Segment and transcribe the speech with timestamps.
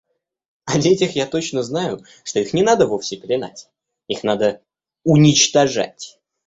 [0.65, 3.69] О детях я точно знаю, что их не надо вовсе пеленать,
[4.07, 4.59] их надо
[5.03, 6.19] уничтожать.